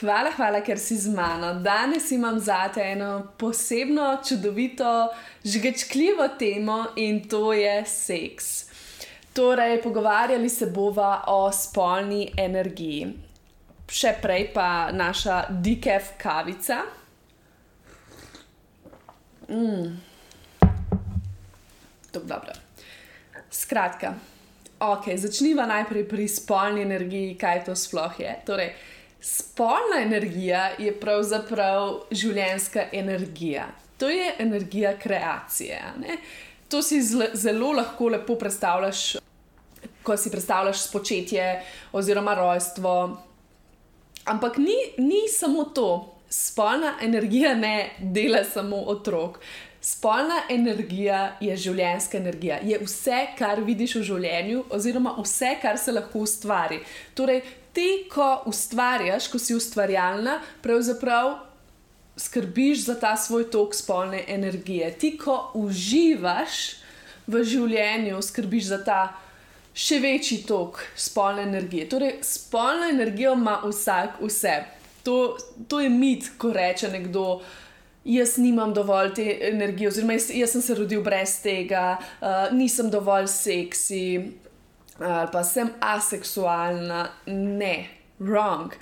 [0.00, 1.54] Hvala, hvala, ker si z mano.
[1.62, 5.08] Danes imam za te eno posebno, čudovito,
[5.44, 8.66] žgečkljivo temo in to je seks.
[9.32, 13.06] Torej, pogovarjali se bova o spolni energiji.
[13.88, 16.82] Še prej pa naša dikev kavica.
[19.48, 19.96] Mm.
[22.12, 22.52] Dobro.
[23.50, 24.14] Skratka,
[24.80, 28.34] okay, začniva najprej pri spolni energiji, kaj to sploh je.
[28.46, 28.72] Torej,
[29.20, 33.66] Spolna energija je pravzaprav življenjska energija.
[33.98, 35.82] To je energija kreacije.
[36.00, 36.18] Ne?
[36.68, 37.00] To si
[37.34, 39.16] zelo lahko lepo predstavljaš,
[40.02, 42.92] ko si predstavljaš spočetje oziroma rojstvo.
[44.24, 46.12] Ampak ni, ni samo to.
[46.28, 49.38] Spolna energija ne dela samo otrok.
[49.86, 55.92] Spolna energija je življenjska energija, je vse, kar vidiš v življenju, oziroma vse, kar se
[55.94, 56.80] lahko ustvari.
[57.14, 57.44] Torej,
[57.76, 61.36] ti, ko ustvarjaš, ko si ustvarjalna, pravzaprav
[62.18, 64.88] skrbiš za ta svoj tok spolne energije.
[64.98, 66.80] Ti, ko uživaš
[67.30, 69.00] v življenju, skrbiš za ta
[69.76, 71.86] še večji tok spolne energije.
[71.92, 74.56] Torej, spolno energijo ima vsak vse.
[75.06, 75.36] To,
[75.68, 77.28] to je mit, ko reče nekdo.
[78.06, 82.90] Jaz nimam dovolj te energije, oziroma jaz, jaz sem se rodil brez tega, uh, nisem
[82.90, 84.02] dovolj seksi,
[85.00, 87.74] ali pa sem aseksualna, ne,
[88.22, 88.76] wrong.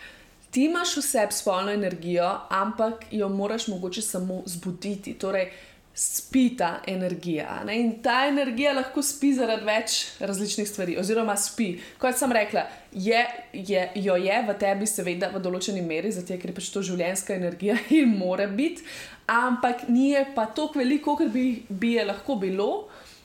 [0.53, 5.17] Ti imaš v sebi spolno energijo, ampak jo moraš mogoče samo zbuditi.
[5.19, 5.49] Torej,
[5.95, 7.61] spi ta energija.
[7.65, 7.79] Ne?
[7.81, 11.69] In ta energija lahko spi zaradi več različnih stvari, oziroma spi.
[12.03, 13.21] Kot sem rekla, je,
[13.53, 17.37] je, jo je v tebi, seveda, v določeni meri, zato ker je pač to življenjska
[17.39, 18.83] energija in mora biti,
[19.31, 22.71] ampak ni pa tako veliko, kot bi, bi je lahko bilo.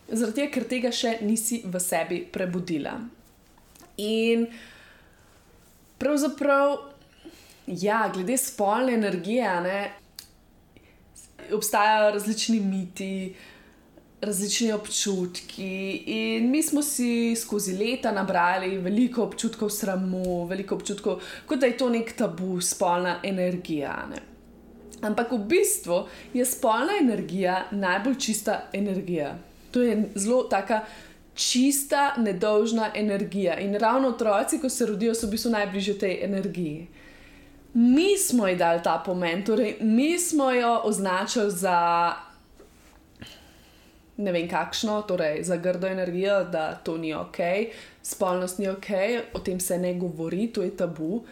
[0.09, 2.95] Zato, ker tega še nisi v sebi prebudila.
[4.01, 4.45] In
[6.01, 6.77] pravzaprav,
[7.67, 9.81] ja, glede spolne energije, ne,
[11.53, 13.35] obstajajo različni miti,
[14.21, 16.03] različni občutki.
[16.05, 21.77] In mi smo si skozi leta nabrali veliko občutkov sramu, veliko občutkov, kot da je
[21.77, 24.07] to nek tabu, spolna energija.
[24.09, 24.21] Ne.
[25.01, 29.37] Ampak v bistvu je spolna energija najbolj čista energija.
[29.71, 30.81] To je zelo taka
[31.35, 33.59] čista, nedolžna energija.
[33.59, 36.87] In ravno otroci, ko se rodijo, so v bistvu najbližje tej energiji.
[37.73, 42.13] Mi smo ji dali ta pomen, torej mi smo jo označili za
[44.19, 47.37] ne vem kakšno, torej za grdo energijo, da to ni ok,
[48.03, 48.89] spolnost ni ok,
[49.33, 51.23] o tem se ne govori, to je tabu.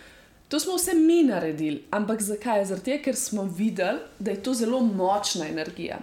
[0.47, 2.65] To smo vse mi naredili, ampak zakaj?
[2.65, 5.99] Zato, ker smo videli, da je to zelo močna energija.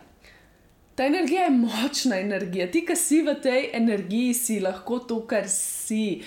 [0.95, 2.71] Ta energija je močna energija.
[2.71, 6.23] Ti, ki si v tej energiji, si lahko to, kar si.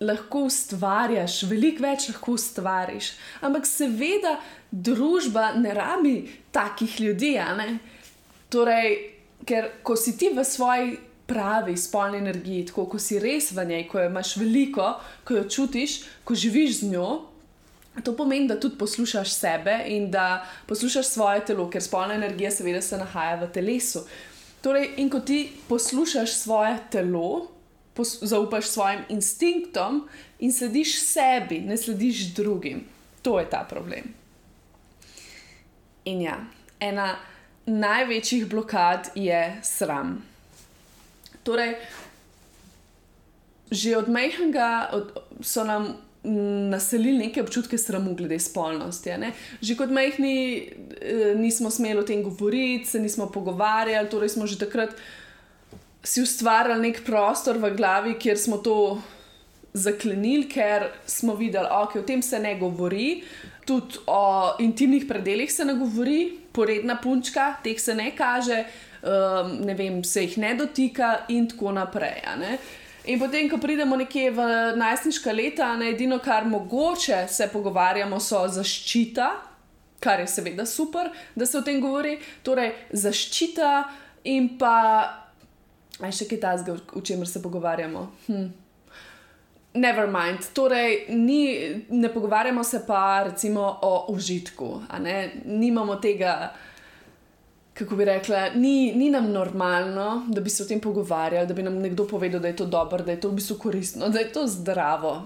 [0.00, 3.12] Lahko ustvarjaš, veliko več lahko ustvariš.
[3.44, 4.38] Ampak seveda,
[4.70, 6.16] družba ne rabi
[6.52, 7.34] takih ljudi.
[8.50, 8.96] Torej,
[9.46, 10.96] ker ko si ti v svoji
[11.30, 14.94] pravi spolni energiji, tako ko si res v njej, ko jo imaš veliko,
[15.24, 17.10] ko jo čutiš, ko živiš z njo,
[18.04, 22.82] To pomeni, da tudi poslušaš sebe in da poslušaš svoje telo, ker spolna energija, seveda,
[22.82, 24.04] se nahaja v telesu.
[24.62, 27.48] Torej, in ko ti poslušaš svoje telo,
[28.04, 32.84] zaupaš svojim instinktom in slediš sebi, ne slediš drugim.
[33.22, 34.14] To je ta problem.
[36.04, 36.38] In ja,
[36.80, 37.16] ena
[37.66, 40.22] največjih blokad je sram.
[41.42, 41.76] Torej,
[43.70, 44.90] že od majhnega
[45.40, 45.94] so nam
[46.70, 49.10] naselili neke občutke sramu glede spolnosti.
[49.18, 49.32] Ne?
[49.60, 50.36] Že kot majhni
[51.00, 54.92] eh, nismo smeli o tem govoriti, se nismo pogovarjali, torej smo že takrat
[56.02, 58.76] si ustvarjali nek prostor v glavi, kjer smo to
[59.72, 63.22] zaklenili, ker smo videli, da okay, o tem se ne govori.
[63.66, 68.64] Tudi o intimnih predeljih se ne govori, poredna punčka, teh se ne kaže,
[69.02, 72.22] um, ne vem, se jih ne dotika, in tako naprej.
[73.04, 78.42] In potem, ko pridemo nekje v najstniška leta, na edino, kar mogoče se pogovarjamo, so
[78.48, 79.30] zaščita,
[80.00, 82.18] kar je seveda super, da se o tem govori.
[82.42, 83.72] Torej, zaščita
[84.24, 85.29] in pa,
[86.02, 88.08] aj še kaj tasga, o čemer se pogovarjamo.
[88.26, 88.48] Hm.
[89.74, 94.82] Never mind, torej ni, ne pogovarjamo se pa recimo o užitku,
[95.44, 96.52] nimamo tega,
[97.74, 101.62] kako bi rekla, ni, ni nam normalno, da bi se o tem pogovarjali, da bi
[101.62, 104.32] nam nekdo povedal, da je to dobro, da je to v bistvu koristno, da je
[104.32, 105.22] to zdravo.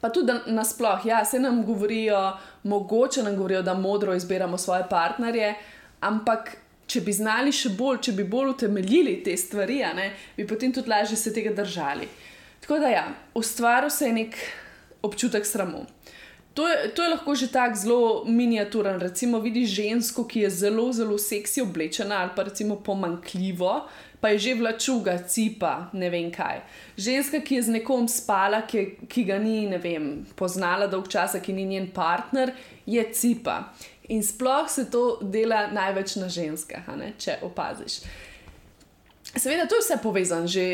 [0.00, 2.32] Pa tudi nasplošno, ja, se nam govorijo,
[2.62, 5.54] mogoče nam govorijo, da modro izbiramo svoje partnerje,
[6.00, 6.56] ampak
[6.86, 10.90] če bi znali še bolj, če bi bolj utemeljili te stvari, ne, bi potem tudi
[10.90, 12.08] lažje se tega držali.
[12.62, 13.04] Tako da, ja,
[13.34, 14.38] ustvaril se je nek
[15.06, 15.84] občutek sramu.
[16.56, 19.00] To je, to je lahko že tako zelo miniaturen.
[19.00, 23.82] Recimo, vidiš žensko, ki je zelo, zelo seksi oblečena ali pa recimo pomankljivo,
[24.20, 26.62] pa je že vlačuga, cipa, ne vem kaj.
[26.96, 31.52] Ženska, ki je z nekom spala, ki, ki ga ni vem, poznala dolg časa, ki
[31.52, 32.54] ni njen partner,
[32.86, 33.74] je cipa.
[34.08, 36.86] In sploh se to dela največ na ženskah,
[37.18, 38.00] če opaziš.
[39.34, 40.66] Seveda, to je vse povezano že.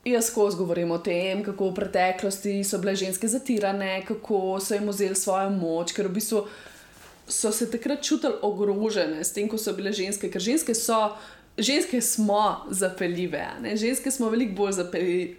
[0.00, 4.88] Jaz skozi govorim o tem, kako v preteklosti so bile ženske zatirane, kako so jim
[4.88, 6.40] vzeli svojo moč, ker v bistvu
[7.28, 10.30] so se takrat čutili ogrožene s tem, ko so bile ženske.
[10.32, 11.12] Ker ženske so,
[11.58, 13.76] ženske smo zapeljive, ne?
[13.76, 14.72] ženske smo veliko bolj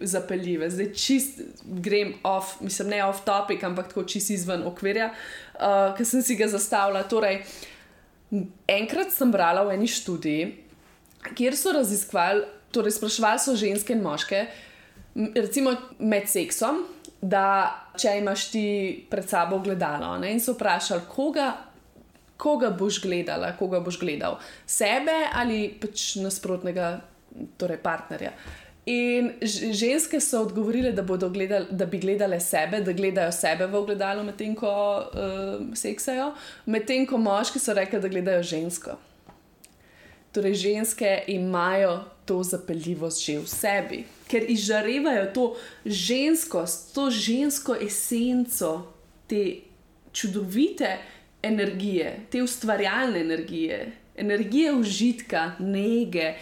[0.01, 0.69] zapeljive.
[0.69, 6.05] Zdaj čist grem off, mislim, ne off topic, ampak tako čist izven okvirja, uh, ki
[6.05, 7.03] sem si ga zastavila.
[7.03, 7.41] Torej,
[8.67, 10.51] enkrat sem brala v eni študiji,
[11.35, 14.45] kjer so raziskovali torej sprašvali so ženske in moške,
[15.35, 16.85] recimo med seksom,
[17.21, 17.45] da
[17.99, 18.65] če imaš ti
[19.09, 21.51] pred sabo gledalo ne, in so vprašali, koga,
[22.41, 26.95] koga boš gledala, koga boš gledal, sebe ali pač nasprotnega
[27.61, 28.33] torej partnerja.
[28.89, 34.23] In ženske so odgovorile, da, gledali, da bi gledale sebe, da gledajo sebe v ogledalo,
[34.25, 34.71] medtem ko
[35.05, 36.31] uh, seksajo,
[36.65, 38.97] medtem ko moški so rekli, da gledajo žensko.
[40.33, 45.45] Torej, ženske imajo to zapeljivost že v sebi, ker izžarevajo to
[45.85, 48.88] ženskost, to žensko esenco,
[49.27, 49.61] te
[50.11, 50.97] čudovite
[51.43, 56.33] energije, te ustvarjalne energije, energije užitka, nege.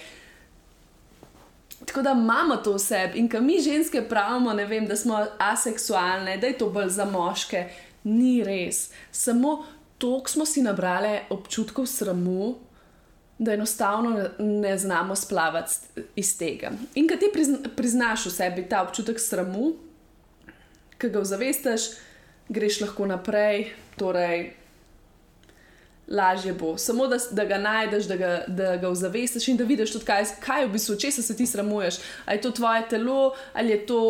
[1.86, 6.38] Tako da imamo to v sebi in ko mi ženske pravimo, vem, da smo aseksualne,
[6.38, 7.66] da je to bolj za moške,
[8.04, 8.90] ni res.
[9.12, 9.66] Samo
[9.98, 12.56] to smo si nabrali občutkov sramu,
[13.38, 16.72] da enostavno ne znamo splavati iz tega.
[16.96, 17.26] In kad ti
[17.76, 19.74] priznaš v sebi ta občutek sramu,
[21.00, 21.82] ki ga zavestiš,
[22.50, 24.59] greš lahko naprej, torej
[26.10, 26.78] lažje bo.
[26.78, 30.26] Samo da, da ga najdeš, da ga, da ga zavestiš in da vidiš tudi, kaj,
[30.44, 32.00] kaj v bistvu, če se ti sramuješ.
[32.26, 34.02] Ali je to tvoje telo, ali je to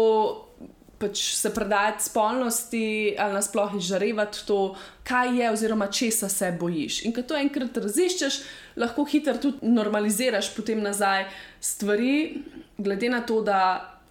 [0.99, 4.75] pač se predati spolnosti ali nasploh izžarevati to,
[5.07, 7.03] kaj je, oziroma česa se bojiš.
[7.05, 8.41] In ko to enkrat raziščeš,
[8.79, 11.25] lahko hitro tudi normaliziraš potem nazaj
[11.61, 12.43] stvari,
[12.77, 13.61] glede na to, da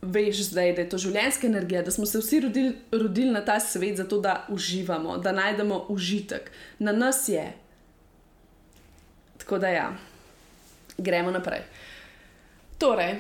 [0.03, 3.59] veš zdaj, da je to življenjska energija, da smo se vsi rodili, rodili na ta
[3.61, 6.51] svet zato, da uživamo, da najdemo užitek.
[6.79, 7.51] Na nas je.
[9.49, 9.93] Tako da ja,
[10.99, 11.63] gremo naprej.
[12.79, 13.15] Torej,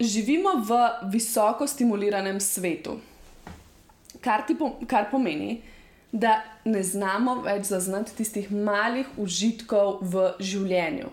[0.00, 0.76] živimo v
[1.08, 2.98] visoko stimuliranem svetu,
[4.20, 5.62] kar, po, kar pomeni,
[6.12, 11.08] da ne znamo več zaznati tistih malih užitkov v življenju.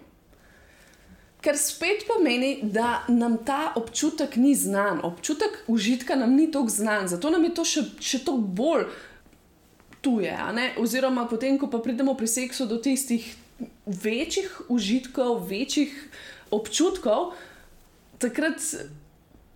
[1.39, 7.07] Ker spet pomeni, da nam ta občutek ni znan, občutek užitka nam ni tako znan,
[7.07, 8.85] zato nam je to še, še toliko bolj
[10.03, 10.35] tuje.
[10.75, 13.31] Oziroma, potem, ko pa pridemo pri seksu do tistih
[13.85, 16.09] večjih užitkov, večjih
[16.51, 17.33] občutkov,
[18.17, 18.59] takrat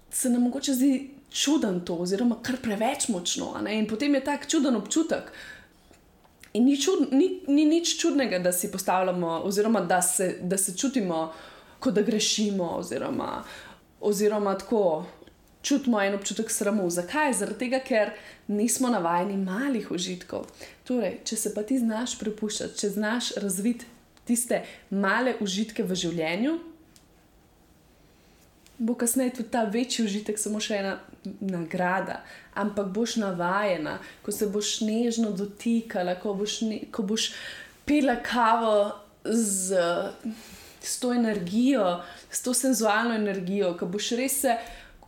[0.10, 3.54] se nam mogoče zdi čuden to, oziroma kar preveč močno.
[3.70, 5.32] In potem je tak čuden občutek.
[6.54, 10.78] In ni, čud, ni, ni nič čudnega, da si postavljamo, oziroma da se, da se
[10.78, 11.32] čutimo,
[11.80, 13.44] kot da grešimo, oziroma,
[14.02, 15.06] oziroma tako
[15.62, 16.90] čutimo en občutek sramu.
[16.90, 17.34] Zakaj?
[17.34, 18.14] Zaradi tega, ker
[18.48, 20.48] nismo navajeni malih užitkov.
[20.88, 23.86] Torej, če se pa ti znaš prepuščati, če znaš razviti
[24.30, 26.58] tiste male užitke v življenju,
[28.80, 30.94] bo kasneje tudi ta večji užitek, samo še ena
[31.44, 32.22] nagrada,
[32.56, 37.32] ampak boš navajena, ko se boš nežno dotikala, ko boš, ne, ko boš
[37.90, 38.94] pila kavo
[39.26, 39.82] z,
[40.80, 42.00] z to energijo,
[42.32, 44.56] s to senzualno energijo, ko boš res se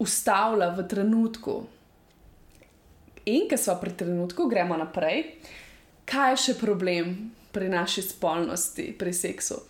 [0.01, 1.55] ustavila v trenutku.
[3.29, 5.23] In ker smo pri trenutku, gremo naprej.
[6.09, 9.61] Kaj je še problem pri naši spolnosti, pri seksu?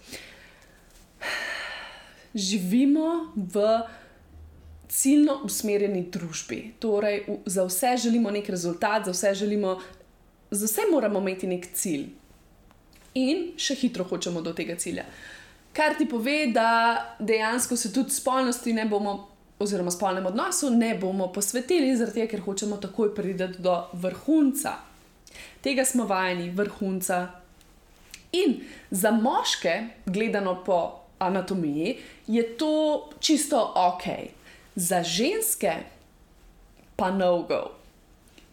[2.33, 3.81] živimo v
[4.88, 6.73] ciljno usmerjeni družbi.
[6.79, 9.79] Torej, za vse želimo nek rezultat, za vse, želimo,
[10.51, 12.09] za vse moramo imeti nek cilj.
[13.13, 15.05] In še hitro hočemo do tega cilja.
[15.73, 19.30] Kar ti pove, da dejansko se tudi spolnosti ne bomo
[19.61, 24.73] oziroma spolnem odnosu ne bomo posvetili, zato ker hočemo takoj priti do vrhunca.
[25.61, 27.27] Tega smo vajeni, vrhunca.
[28.31, 29.73] In za moške,
[30.05, 34.03] gledano po anatomiji, je to čisto ok,
[34.75, 35.73] za ženske
[36.95, 37.61] pa no go.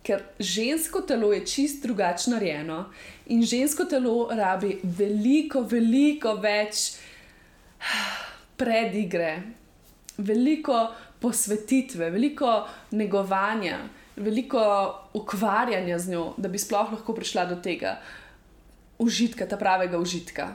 [0.03, 2.85] Ker žensko telo je čist drugačno narejeno
[3.27, 6.97] in žensko telo rabi veliko, veliko več
[8.57, 9.43] predigre,
[10.19, 10.89] veliko
[11.21, 13.79] posvetitve, veliko negovanja,
[14.17, 14.63] veliko
[15.15, 17.99] ukvarjanja z njo, da bi sploh lahko prišla do tega
[18.99, 20.49] užitka, ta pravega užitka.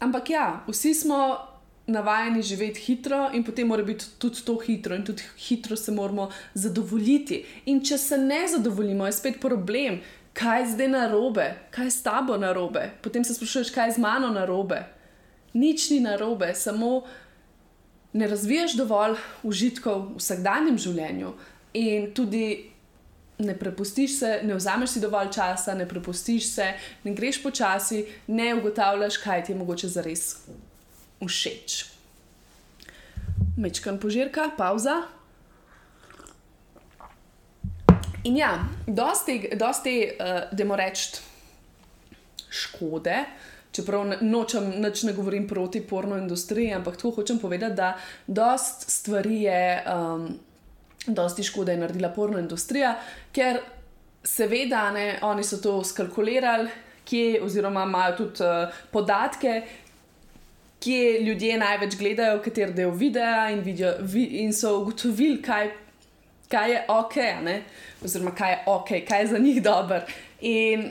[0.00, 1.38] Ampak ja, vsi smo
[1.86, 6.30] navajeni živeti hitro in potem mora biti tudi to hitro in tudi hitro se moramo
[6.54, 7.44] zadovoljiti.
[7.66, 10.00] In če se ne zadovoljimo, je spet problem.
[10.32, 12.90] Kaj je zdaj na robe, kaj je s tabo na robe?
[13.02, 14.84] Potem se sprašuješ, kaj je z mano na robe.
[15.52, 17.02] Nič ni na robe, samo
[18.12, 21.32] ne razvijaš dovolj užitkov v vsakdanjem življenju
[21.78, 22.70] in tudi
[23.40, 26.66] ne prepustiš se, ne vzameš si dovolj časa, ne prepustiš se,
[27.04, 30.26] ne greš počasi, ne ugotavljaš, kaj ti je mogoče zares
[31.22, 31.84] všeč.
[33.56, 35.02] Mečkan požirka, pauza.
[38.24, 41.22] In ja, dosti, dosti uh, da moramo reči,
[42.50, 47.96] škode, uh, čeprav nočem, nič ne govorim proti porno industriji, ampak to hočem povedati, da
[48.26, 50.28] dost stvari je, um,
[51.06, 52.96] dosti škode je naredila porno industrija,
[53.32, 53.60] ker
[54.24, 56.68] seveda ne, oni so to skalkulirali,
[57.04, 59.62] kje, oziroma imajo tudi uh, podatke.
[60.80, 65.68] Kje ljudje največ gledajo, kateri del videa, in, vidijo, vi, in so ugotovili, kaj,
[66.48, 67.56] kaj je ok, ne?
[68.04, 70.00] oziroma kaj je ok, kaj je za njih dobro.
[70.40, 70.86] In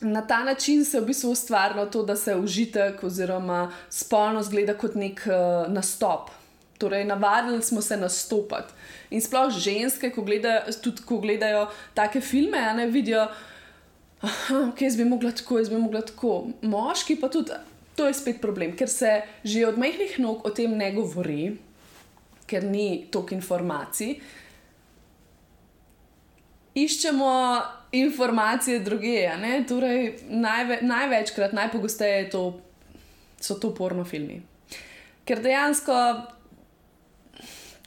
[0.00, 4.94] na ta način se v bistvu ustvarilo to, da se užitek oziroma spolnost gleda kot
[4.94, 6.30] nek uh, nastop.
[6.78, 8.74] Torej, navadili smo se nastopati.
[9.10, 13.28] In sploh ženske, ko gledajo, tudi ko gledajo take filme, ne vidijo,
[14.24, 16.46] da okay, je mogla tako, jaz bi mogla tako.
[16.62, 17.52] Moški pa tudi,
[17.94, 21.56] to je spet problem, ker se že od mehkih nog o tem ne govori,
[22.46, 24.18] ker ni toliko informacij.
[26.74, 27.30] Iščemo
[28.00, 29.28] informacije druge.
[29.68, 32.60] Torej, najve, največkrat, najpogosteje to,
[33.40, 34.42] so to porno filmi.
[35.24, 35.94] Ker dejansko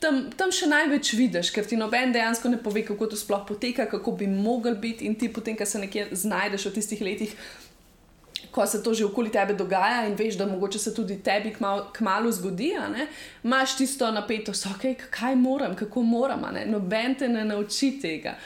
[0.01, 3.87] tam, tam še največ vidiš, ker ti noben dejansko ne pove, kako to sploh poteka,
[3.89, 7.33] kako bi mogel biti, in ti potem, ko se nekje znajdeš v tistih letih.
[8.53, 11.51] Ko se to že okoli tebe dogaja in veš, da mogoče se tudi tebi
[11.93, 12.71] kmalo zgodi,
[13.43, 18.37] imaš tisto napetost, okay, kaj moram, kako moram, noben te ne nauči tega.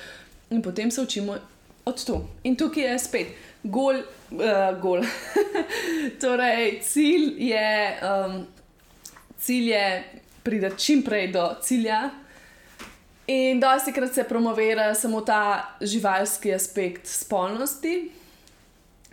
[0.51, 1.37] In potem se učimo
[1.85, 2.21] od tu.
[2.43, 3.27] In tukaj je spet
[3.63, 4.01] gol.
[4.31, 5.03] Uh, gol.
[6.21, 8.45] torej, cilj je, um,
[9.37, 9.85] cilj je
[10.43, 12.09] priti čim prej do cilja.
[13.27, 18.11] In dosti krat se promovira samo ta živalski aspekt spolnosti,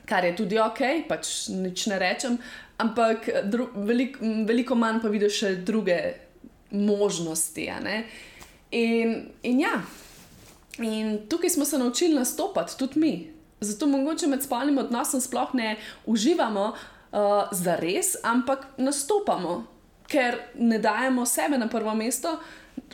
[0.04, 2.38] kar je tudi ok, pač nič ne rečem,
[2.78, 3.28] ampak
[3.76, 4.16] velik,
[4.48, 5.98] veliko manj pa vidiš še druge
[6.70, 7.68] možnosti.
[8.70, 9.76] In, in ja.
[10.78, 13.32] In tukaj smo se naučili nastopati, tudi mi.
[13.60, 17.18] Zato mogoče med spolnim odnosom sploh ne uživamo uh,
[17.52, 19.64] za res, ampak nastopamo,
[20.06, 22.38] ker ne dajemo sebe na prvo mesto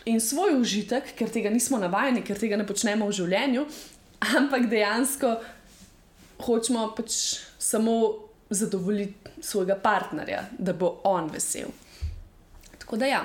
[0.05, 3.67] in svoj užitek, ker tega nismo navajeni, ker tega ne počnemo v življenju,
[4.39, 5.37] ampak dejansko
[6.45, 7.13] hočemo pač
[7.59, 7.99] samo
[8.51, 11.69] zadovoljiti svojega partnerja, da bo on vesel.
[12.79, 13.23] Tako da ja.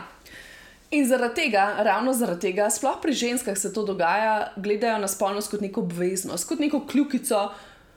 [0.91, 5.51] In zaradi tega, ravno zaradi tega, sploh pri ženskah se to dogaja, gledajo na spolnost
[5.51, 7.49] kot neko obveznost, kot neko kljukico,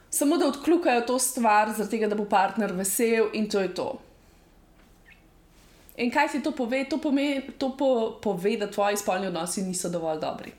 [0.09, 3.87] samo da odkljukajo to stvar, zaradi tega, da bo partner vesel in to je to.
[5.97, 6.83] In kaj ti to pove?
[6.89, 10.53] To, pome, to po, pove, da tvoji spolni odnosi niso dovolj dobri.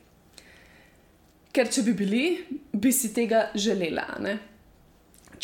[1.55, 2.25] Ker če bi bili,
[2.73, 4.07] bi si tega želela.
[4.23, 4.39] Ne?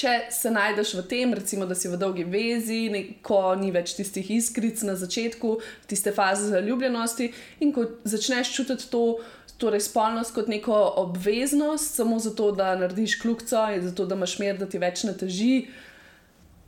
[0.00, 2.80] Če se najdeš v tem, recimo, da si v dolgi vezi,
[3.26, 5.58] ko ni več tistih iskric na začetku,
[5.90, 7.28] tiste faze zaljubljenosti
[7.60, 9.20] in ko začneš čutiti to,
[9.60, 14.56] torej spolnost kot neko obveznost, samo zato, da narediš kljubco in zato, da imaš mir,
[14.56, 15.66] da ti več ne teži,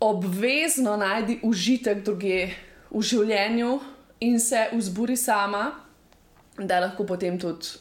[0.02, 2.50] obvezno najdi užitek druge
[2.92, 3.78] v življenju
[4.28, 5.70] in se vzburi sama,
[6.58, 7.80] da lahko potem tudi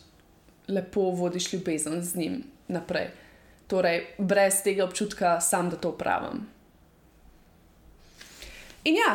[0.71, 2.37] lepo vodiš ljubezen z njim
[2.71, 3.11] naprej
[3.71, 6.43] torej brez tega občutka, sam da to pravim.
[8.83, 9.13] In ja,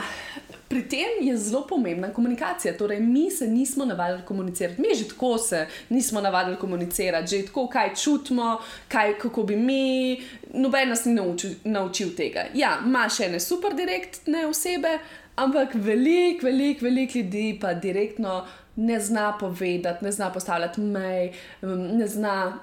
[0.70, 2.76] pri tem je zelo pomembna komunikacija.
[2.78, 7.66] Torej, mi se nismo navadili komunicirati, mi že tako se nismo navadili komunicirati, že tako,
[7.68, 10.22] kaj čutimo, kaj, kako bi mi,
[10.54, 12.46] noben nas ni naučil, naučil tega.
[12.54, 14.98] Ja, imaš ene super direktne osebe,
[15.36, 18.46] Ampak veliko, veliko, veliko ljudi pa direktno
[18.76, 21.32] ne zna povedati, ne zna postavljati mej,
[21.62, 22.58] ne zna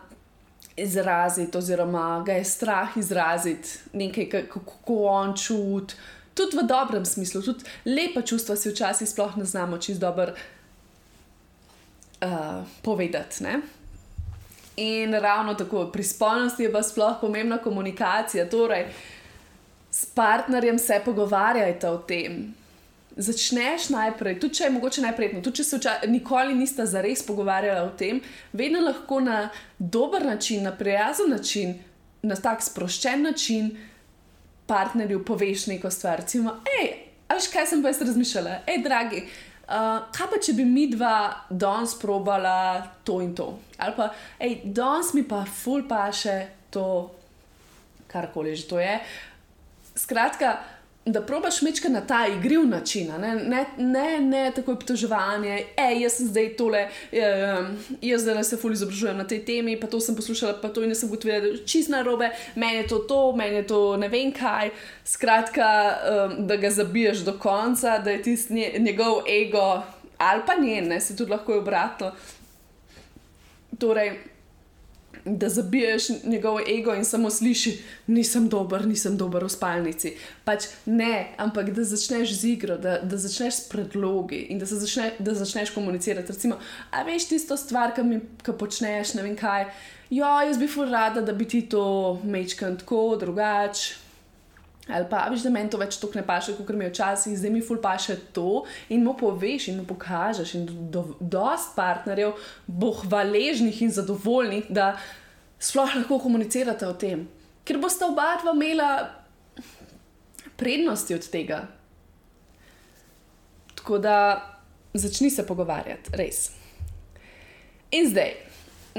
[0.77, 5.95] izraziti, oziroma ga je strah izraziti nekaj, kako on čuti.
[6.33, 10.33] Tudi v dobrem smislu, tudi lepa čustva si včasih sploh ne znamo čist dobro
[12.21, 13.43] uh, povedati.
[13.43, 13.59] Ne?
[14.75, 18.49] In ravno tako pri spolnosti je pa sploh pomembna komunikacija.
[18.49, 18.87] Torej,
[19.91, 22.55] s partnerjem se pogovarjajte o tem.
[23.13, 27.83] Začneš najprej, tudi če je mogoče najprej, tudi če se včasih nikoli nista zares pogovarjala
[27.85, 28.21] o tem,
[28.57, 31.75] vedno lahko na dober način, na prijazen način,
[32.25, 33.69] na tak sproščen način
[34.65, 36.23] partnerju poveš neko stvar.
[36.23, 36.89] Recimo, hej,
[37.29, 39.25] veš kaj sem pa jaz razmišljala, hej, dragi.
[39.63, 43.53] Uh, kaj pa, če bi mi dva danes probala to in to?
[43.77, 44.09] Ali pa,
[44.41, 46.39] hej, danes mi pa ful pa še
[46.73, 46.87] to,
[48.09, 48.97] karkoli že to je.
[50.01, 50.57] Skratka,
[51.05, 56.13] da probaš mečka na ta igriv način, ne, ne, ne, ne tako obtoževanje, hej, jaz
[56.13, 60.15] sem zdaj tole, um, jaz zdaj se fully izobražujem na tej temi, pa to sem
[60.15, 63.67] poslušala, pa to in sem ugotovila, čist na robe, meni je to to, meni je
[63.67, 64.71] to ne vem kaj.
[65.05, 69.83] Skratka, um, da ga zabiješ do konca, da je tisti njegov ego
[70.17, 72.11] ali pa njen, ne, se tudi lahko obratno.
[73.79, 74.19] Torej,
[75.25, 77.73] da zabiješ njegov ego in samo slišiš,
[78.07, 80.13] nisem dober, nisem dober v spalnici.
[80.43, 85.11] Pač ne, ampak da začneš z igro, da, da začneš s predlogi in da, začne,
[85.19, 86.31] da začneš komunicirati.
[86.31, 86.59] Recimo,
[86.91, 89.69] a veš tisto stvar, ki mi ki počneš, ne vem kaj.
[90.13, 94.02] Ja, jaz bi fur rada, da bi ti to mečkal tako, drugače.
[94.87, 97.51] Ali pa, veš, da meni to več tako ne paše, kot mi je včasih, zdaj
[97.53, 100.55] mi ful paše to in mu poveš in mu pokažeš.
[100.59, 102.35] In do, dost partnerjev
[102.67, 104.93] bo hvaležnih in zadovoljnih, da
[105.59, 107.23] sploh lahko komunicirate o tem.
[107.63, 108.89] Ker boste oba dva imela
[110.59, 111.63] prednosti od tega.
[113.79, 114.17] Tako da
[114.93, 116.49] začni se pogovarjati, res.
[117.95, 118.35] In zdaj,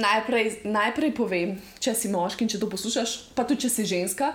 [0.00, 4.33] najprej, najprej povem, če si moški in če to poslušaš, pa tudi če si ženska.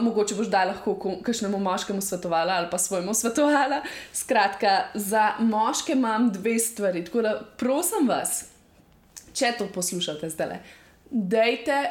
[0.00, 3.82] Mogoče boš da lahko kakšnemu moškemu svetovala ali pa svojemu svetovala.
[4.12, 7.04] Skratka, za moške imam dve stvari.
[7.04, 8.44] Tako da prosim vas,
[9.34, 10.58] če to poslušate zdaj,
[11.10, 11.90] dajte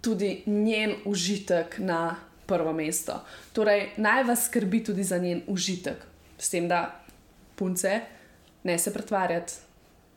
[0.00, 3.20] tudi njen užitek na prvo mesto.
[3.52, 5.96] Torej, naj vas skrbi tudi za njen užitek.
[6.38, 7.00] S tem, da
[7.54, 8.00] punce
[8.64, 9.52] ne se pretvarjate,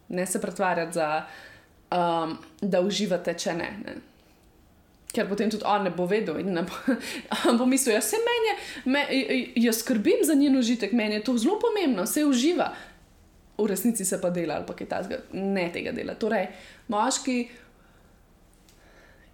[0.09, 1.25] ne se pretvarjate, za,
[1.91, 3.69] um, da uživate, če ne.
[3.85, 4.14] ne
[5.15, 6.41] ker potem tudi on ne bo vedel.
[6.43, 6.97] Ne bo,
[7.59, 8.55] bo mislil, da ja, se meni,
[8.91, 9.05] me,
[9.55, 12.73] jaz skrbim za njen užitek, meni je to zelo pomembno, se uživa.
[13.57, 16.17] V resnici se pa dela ali pa kaj takega, ne tega dela.
[16.19, 16.49] Torej,
[16.91, 17.37] moški,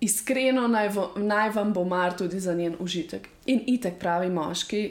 [0.06, 3.28] iskreno naj, v, naj vam bo mar tudi za njen užitek.
[3.50, 4.84] In itek pravi moški,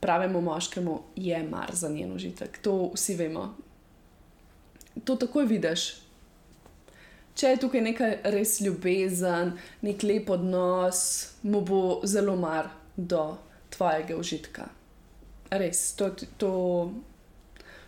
[0.00, 2.58] pravemu moškemu je mar za njen užitek.
[2.62, 3.54] To vsi vemo.
[5.04, 6.05] To takoj vidiš,
[7.36, 9.52] če je tukaj nekaj res ljubezen,
[9.84, 11.02] nek lep odnos,
[11.44, 13.36] mu bo zelo mar do
[13.74, 14.70] tvojega užitka.
[15.52, 16.52] Res, to, to,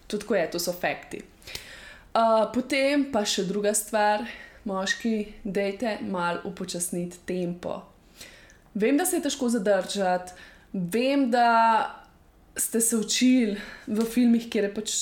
[0.07, 1.23] to tako je, to so fakti.
[2.19, 4.27] Uh, potem pa še druga stvar,
[4.69, 7.81] moški, dejte malo upočasniti tempo.
[8.79, 10.37] Vem, da se je težko zadržati,
[10.73, 11.49] vem, da
[12.59, 13.57] ste se učili
[13.87, 14.95] v filmih, kjer je pač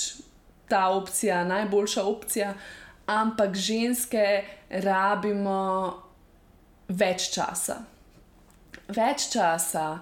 [0.70, 2.54] ta opcija najboljša opcija,
[3.06, 4.44] ampak ženske
[4.82, 5.62] rabimo
[6.88, 7.80] več časa.
[8.86, 9.98] Več časa,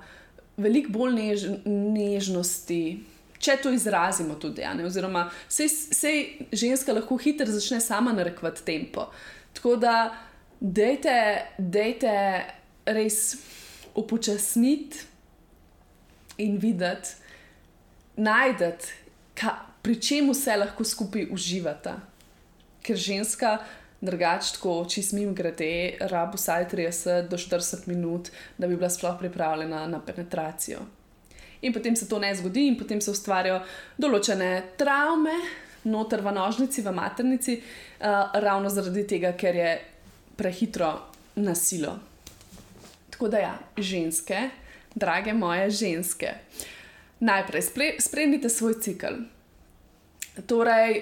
[0.60, 2.82] veliko bolj než, nežnosti,
[3.40, 4.64] če to izrazimo tudi.
[4.64, 9.08] Ja, Oziroma, sej ženska lahko hitro začne sama narekovati tempo.
[9.56, 10.12] Tako da,
[10.60, 11.16] dejte,
[11.58, 12.14] dejte
[12.84, 13.36] res
[13.94, 15.04] upočasniti
[16.44, 17.14] in videti,
[18.16, 19.00] najdete,
[19.84, 21.98] pri čemu se lahko skupaj uživata
[22.84, 23.58] ker ženska,
[24.04, 29.16] drugače, tako čist mim grede, rabu vsaj 30 do 40 minut, da bi bila sploh
[29.18, 30.84] pripravljena na penetracijo.
[31.64, 33.62] In potem se to ne zgodi, in potem se ustvarjajo
[33.98, 35.38] določene travme,
[35.88, 39.70] noter v nožnici, v maternici, uh, ravno zaradi tega, ker je
[40.36, 40.90] prehitro
[41.40, 41.96] nasilo.
[43.10, 44.48] Tako da, ja, ženske,
[44.94, 46.34] drage moje ženske,
[47.24, 49.22] najprej spremljite svoj cikl.
[50.46, 51.00] Torej,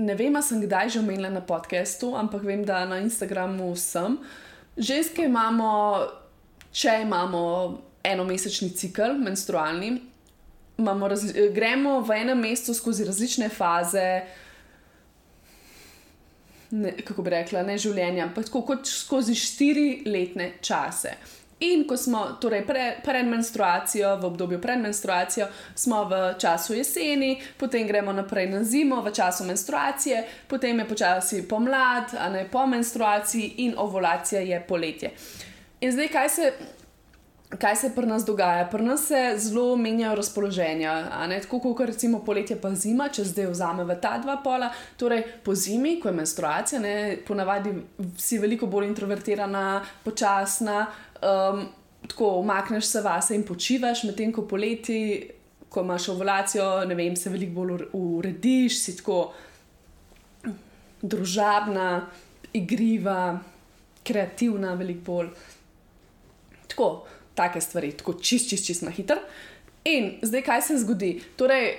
[0.00, 4.16] ne vem, sem kdaj že omenila na podkastu, ampak vem, da na Instagramu sem.
[4.80, 6.00] Ženske imamo,
[6.72, 7.42] če imamo
[8.04, 9.98] enomesečni cikl, menstrualni,
[11.52, 14.22] gremo v enem mesecu skozi različne faze.
[16.70, 21.16] Ne, kako bi rekla, ne življenja, ampak tako kot skozi štiri letne čase.
[21.60, 27.34] In ko smo torej pre, pred menstruacijo, v obdobju pred menstruacijo, smo v času jeseni,
[27.56, 32.66] potem gremo naprej na zimo, v času menstruacije, potem je počasi pomlad, a ne po
[32.66, 35.10] menstruaciji, in ovulacija je poletje.
[35.80, 36.52] In zdaj, kaj se
[37.58, 38.68] kaj se pri nas dogaja?
[38.68, 41.04] Pri nas se zelo menjajo razpoloženja.
[41.42, 44.70] Tako kot recimo poletje pa zima, če zdaj vzamemo ta dva pola.
[44.96, 47.74] Torej, po zimi, ko je menstruacija, ne, ponavadi
[48.18, 50.86] si veliko bolj introvertirana, počasna,
[51.22, 51.68] um,
[52.08, 55.30] tako umakneš se vase in počivaš, medtem ko poleti.
[55.70, 59.20] Ko imaš ovulacijo, ne vem, se veliko bolj urediš, si tako
[61.02, 62.08] družabna,
[62.52, 63.38] igriva,
[64.02, 65.28] kreativna, veliko bolj.
[66.72, 66.88] Tako,
[67.38, 69.22] take stvari, tako čist, čist, čist na hiter.
[69.86, 71.12] In zdaj, kaj se zgodi?
[71.38, 71.76] Torej,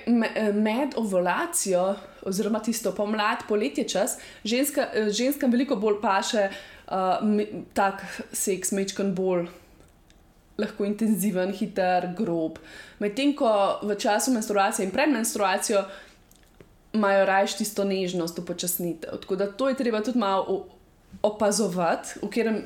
[0.56, 1.84] med ovulacijo,
[2.24, 6.56] oziroma tisto pomlad, poletje čas, ženska, ženskam veliko bolj paše uh,
[7.74, 9.48] tak seks, mečkan bolj.
[10.60, 12.58] Lahko intenziven, hiter, grob.
[13.00, 15.86] Medtem ko v času menstruacije in pred menstruacijo
[16.92, 19.16] imajo raje tisto nežnost, upočasnitev.
[19.24, 20.66] Tako da to je treba tudi malo
[21.22, 22.62] opazovati, v katerem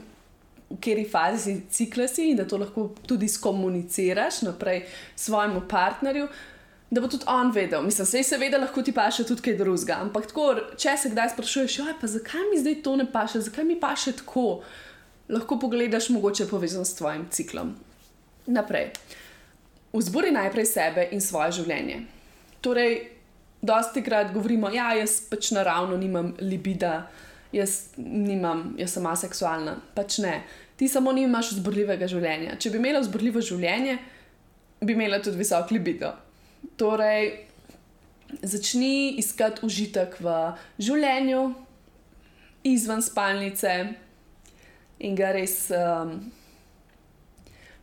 [0.66, 4.82] v kateri fazi cikla si in da to lahko tudi skomuniciraš naprej
[5.16, 6.28] svojemu partnerju.
[6.96, 9.98] Da bo tudi on vedel, mislim, se seveda lahko ti paše tudi kaj drugega.
[10.00, 10.46] Ampak tako,
[10.80, 14.62] če se kdaj sprašuješ, pa zakaj mi zdaj to ne paše, zakaj mi paše tako,
[15.28, 17.74] lahko pogledaš mogoče povezan s tvojim ciklom.
[18.46, 18.94] Naprej.
[19.92, 22.00] Vzburi najprej sebe in svoje življenje.
[22.64, 22.96] Torej,
[23.60, 27.10] dosti krat govorimo, da ja, jaz pač naravno nimam libida,
[27.52, 29.82] jaz nimam, jaz sem aseksualna.
[29.92, 30.38] Pač ne.
[30.80, 32.56] Ti samo nimaš vzburljivega življenja.
[32.56, 33.98] Če bi imela vzburljivo življenje,
[34.80, 36.16] bi imela tudi visok libido.
[36.76, 37.46] Torej,
[38.42, 40.34] začni iskati užitek v
[40.78, 41.44] življenju,
[42.66, 43.76] izven spalnice
[44.98, 45.70] in ga res.
[45.70, 46.18] Um,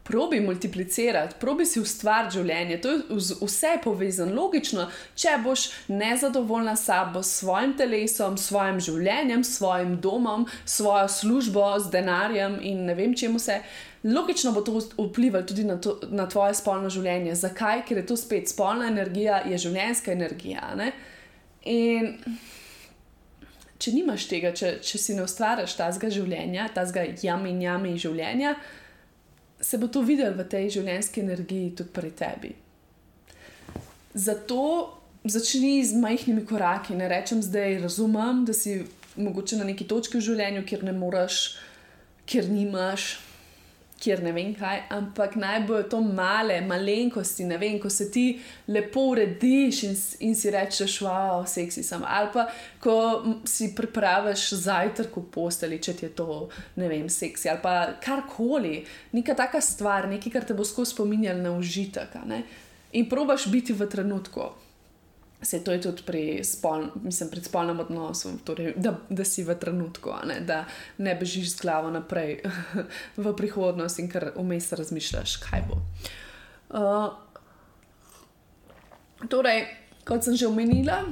[0.03, 4.89] probi multiplicirati, probi si ustvariti življenje, to je vse povezano, logično.
[5.15, 10.81] Če boš nezadovoljna s sabo, s svojim telesom, s svojim življenjem, s svojim domom, s
[10.81, 13.61] svojo službo, s denarjem in ne vem čemu se.
[14.03, 17.35] Logično bo to vplivalo tudi na, to, na tvoje spolno življenje.
[17.39, 17.85] Zakaj?
[17.87, 20.73] Ker je to spet spolna energija, je življenjska energija.
[20.75, 20.89] Ne?
[21.71, 22.17] In
[23.79, 28.57] če nimaš tega, če, če si ne ustvariš tazga življenja, tazga jami in jami življenja,
[29.63, 32.53] se bo to videlo v tej življenjski energiji tudi pri tebi.
[34.13, 34.59] Zato
[35.23, 36.95] začni z majhnimi koraki.
[36.99, 38.81] Ne rečem zdaj, razumem, da si
[39.15, 41.55] mogoče na neki točki v življenju, kjer ne moreš,
[42.27, 43.13] kjer nimaš
[44.03, 48.25] kjer ne vem kaj, ampak naj bojo to male, malenkosti, ne vem, ko se ti
[48.67, 49.95] lepo urediš in,
[50.27, 52.03] in si rečeš, wow, seksi sem.
[52.07, 52.47] Ali pa
[52.83, 52.97] ko
[53.47, 56.47] si pripraviš zajtrk v posteli, če ti je to,
[56.81, 58.81] ne vem, seksi ali pa karkoli,
[59.15, 62.19] neka taka stvar, nekaj, kar te bo skozi spominjalo na užitek.
[62.93, 64.51] In probaš biti v trenutku.
[65.43, 69.55] Se to je tudi pri, spol, mislim, pri spolnem odnosu, torej, da, da si v
[69.59, 70.63] trenutku, ne, da
[70.97, 72.39] ne bežiš z glavo naprej
[73.23, 75.81] v prihodnost in kar vmes razmišljaš, kaj bo.
[76.73, 77.11] Uh,
[79.29, 79.67] torej,
[80.07, 81.03] kot sem že omenila,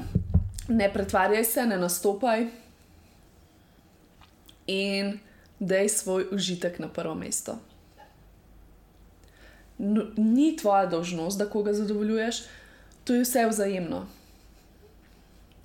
[0.71, 2.47] ne pretvarjaj se, ne nastopaj
[4.67, 5.19] in
[5.59, 7.59] daj svoj užitek na prvo mesto.
[9.77, 12.43] No, ni tvoja dožnost, da koga zadovoljuješ,
[13.03, 14.05] to je vse vzajemno.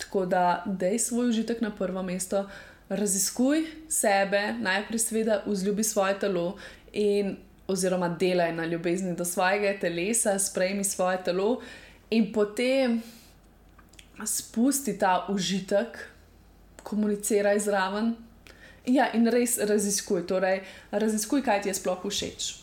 [0.07, 2.45] Tako da, dej svoj užitek na prvo mesto,
[2.89, 6.55] raziskuj sebe, najprej, seveda, vzljubi svoje telo
[6.93, 7.35] in
[7.67, 11.59] oziroma delaj na ljubezni do svojega telesa, sprejmi svoje telo
[12.09, 13.01] in potem
[14.25, 15.99] spusti ta užitek,
[16.83, 18.15] komuniciraj zraven.
[18.85, 22.53] Ja, in res raziskuj, torej, raziskuj, kaj ti je sploh všeč.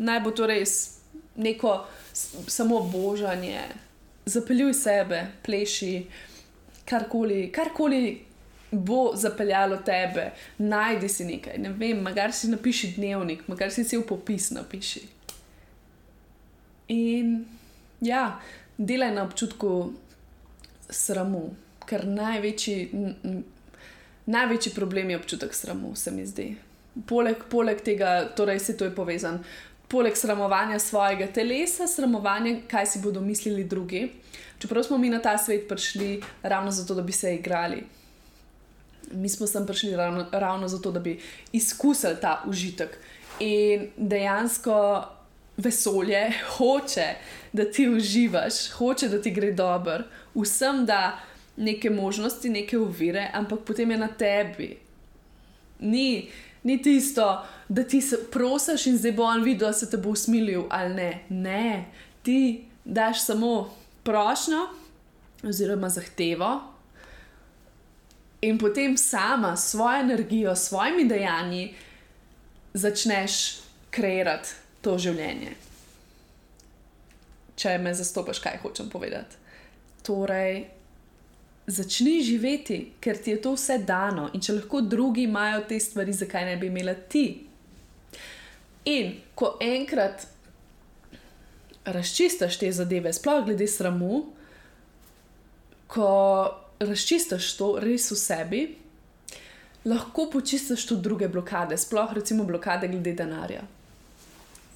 [0.00, 1.02] Naj bo to res
[1.36, 1.82] neko
[2.48, 3.60] samo božanje,
[4.24, 6.06] zapeljuj sebe, pleši,
[6.84, 8.20] karkoli, karkoli
[8.72, 11.58] bo zapeljalo tebe, najdi si nekaj.
[11.58, 15.02] Ne vem, magar si napiši dnevnik, magar si cel popis napiši.
[16.88, 17.44] In
[18.00, 18.40] ja,
[18.78, 19.92] delaj na občutku
[20.90, 21.50] sramu,
[21.88, 22.76] ker največji,
[24.26, 26.54] največji problem je občutek sramu, se mi zdi.
[27.08, 29.44] Poleg, poleg tega, torej se to je povezano
[29.92, 34.06] poleg sramovanja svojega telesa, sramovanja, kaj si bodo mislili drugi.
[34.58, 37.82] Čeprav smo mi na ta svet prišli ravno zato, da bi se igrali.
[39.12, 41.18] Mi smo sem prišli ravno, ravno zato, da bi
[41.52, 42.96] izkusili ta užitek.
[43.40, 45.04] In dejansko
[45.56, 47.06] vesolje hoče,
[47.52, 51.18] da ti uživaš, hoče, da ti gre dobro, vsem da
[51.56, 54.78] neke možnosti, neke uvire, ampak potem je na tebi.
[55.80, 56.30] Ni,
[56.62, 60.10] ni tisto, da ti se prosiš in zdaj bo on videl, da se te bo
[60.10, 61.24] usmilil ali ne.
[61.28, 61.84] Ne,
[62.22, 64.68] ti daš samo prošnjo
[65.42, 66.60] oziroma zahtevo.
[68.40, 71.74] In potem sama s svojo energijo, s svojimi dejanji,
[72.74, 73.58] začneš
[73.90, 74.48] kreirati
[74.80, 75.54] to življenje.
[77.56, 79.36] Če me zastopiš, kaj hočem povedati.
[80.02, 80.64] Torej,
[81.72, 86.12] začni živeti, ker ti je to vse dano in če lahko drugi imajo te stvari,
[86.12, 87.24] zakaj ne bi imela ti.
[88.92, 90.26] In ko enkrat
[91.84, 94.24] razčistiš te zadeve, sploh glede sramu,
[95.86, 96.10] ko
[96.80, 98.62] razčistiš to res v sebi,
[99.84, 103.62] lahko počistiš tudi druge blokade, sploh recimo blokade glede denarja.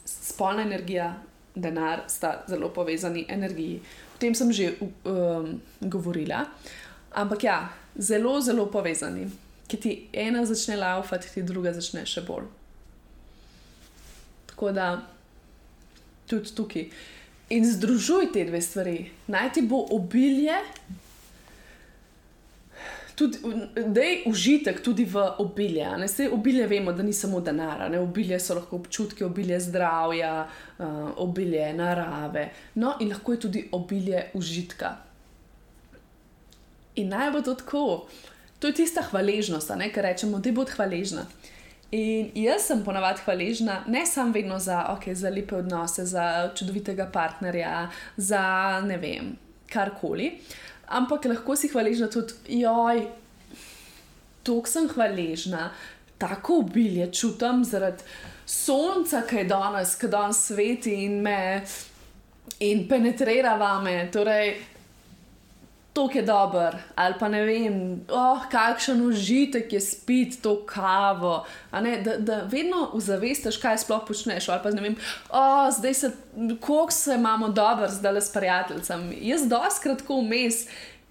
[0.06, 1.14] Spolna energija,
[1.56, 3.80] denar sta zelo povezani energiji.
[4.14, 6.44] O tem sem že um, govorila.
[7.16, 7.58] Ampak ja,
[7.96, 9.26] zelo, zelo povezani.
[9.66, 12.46] Ki ti ena začne laufati, ti druga začne še bolj.
[14.52, 14.90] Tako da
[16.30, 16.86] tudi tukaj.
[17.56, 18.98] In združuj te dve stvari.
[19.30, 20.54] Naj ti bo obilje,
[23.16, 23.38] tudi
[23.86, 25.88] dej užitek tudi v obilje.
[25.98, 26.08] Ne?
[26.08, 28.00] Sej obilje vemo, da ni samo denar, ne?
[28.00, 30.34] obilje so lahko občutki, obilje zdravja,
[30.78, 30.86] uh,
[31.24, 32.50] obilje narave.
[32.74, 34.96] No, in lahko je tudi obilje užitka.
[36.96, 38.06] In naj bo to tako.
[38.58, 41.26] To je tista hvaležnost, ki rečemo, da bo hvaležna.
[41.94, 47.06] In jaz sem ponavadi hvaležna, ne samo vedno za, okay, za lepe odnose, za čudovitega
[47.12, 49.36] partnerja, za ne vem,
[49.72, 50.32] karkoli.
[50.88, 53.06] Ampak lahko si hvaležna tudi, joj,
[54.42, 55.70] tako sem hvaležna,
[56.18, 58.02] tako obilje čutim zaradi
[58.46, 61.62] sonca, ki je danes, ki danes sveti in me
[62.60, 64.08] in penetrira vame.
[64.12, 64.56] Torej,
[65.96, 67.76] to je dober, ali pa ne vem,
[68.12, 71.46] oh, kakšen užitek je spiti to kavo.
[71.72, 74.48] Da, da vedno ozavestiš, kaj sploh počneš.
[74.52, 74.96] Ali pa ne vem,
[75.30, 76.10] oh, zdaj se,
[76.60, 79.14] kako se imamo dobro, zdaj le s prijateljem.
[79.22, 80.66] Jaz doskrat tako vmes.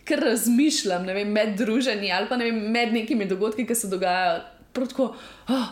[0.06, 4.44] Ker razmišljam vem, med druženji ali pa ne vem, med nekimi dogodki, ki se dogajajo,
[4.74, 5.16] tako,
[5.50, 5.66] oh,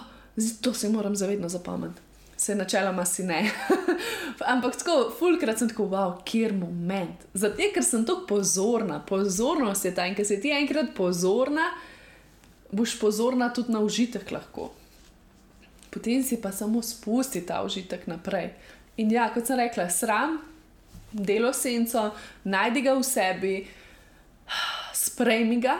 [0.62, 2.02] to se moram zavedno zapomniti
[2.44, 3.52] se načeloma si ne.
[4.54, 7.26] Ampak tako, fulkrat sem tako, wow, kjer moment.
[7.34, 11.70] Zato, ker sem tako pozorna, pozornost je ta in ker si ti enkrat pozorna,
[12.72, 14.72] boš pozorna tudi na užitek lahko.
[15.94, 18.52] Potem si pa samo spusti ta užitek naprej.
[18.98, 20.40] In ja, kot sem rekla, sram,
[21.14, 22.10] delo senco,
[22.44, 23.56] najdi ga v sebi,
[24.98, 25.78] sprejmi ga,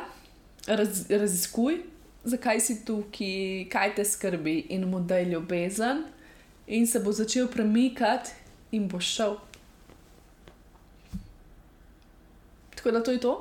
[0.70, 1.82] raz, raziskuj,
[2.24, 6.06] zakaj si tukaj, kaj te skrbi in mu daj ljubezen
[6.68, 8.32] in se bo začel premikati,
[8.72, 9.38] in bo šel.
[12.76, 13.34] Tako da to je to.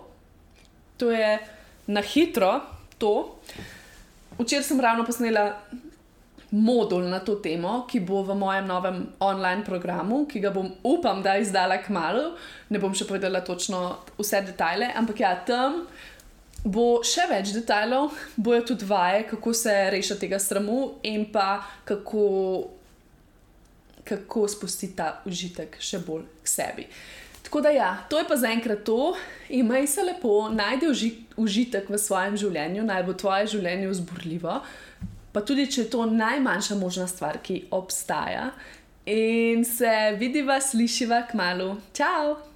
[0.96, 1.38] To je
[1.86, 2.60] na hitro
[2.98, 3.38] to.
[4.38, 5.60] Včeraj sem ravno posnela
[6.52, 11.22] modul na to temo, ki bo v mojem novem online programu, ki ga bom, upam,
[11.24, 12.34] da izdala k malu.
[12.68, 15.86] Ne bom še povedala točno vse detajle, ampak ja, tam
[16.62, 22.22] bo še več detajlov, bojo tudi vaje, kako se rešiti tega sramu in pa kako
[24.04, 26.86] kako spustiti ta užitek še bolj k sebi.
[27.42, 29.14] Tako da, ja, to je pa zaenkrat to,
[29.50, 34.60] imej se lepo, najdi uži, užitek v svojem življenju, naj bo tvoje življenje vzburljivo,
[35.32, 38.52] pa tudi če je to najmanjša možna stvar, ki obstaja.
[39.10, 41.74] In se vidiva, slišiva k malu.
[41.92, 42.51] Ciao!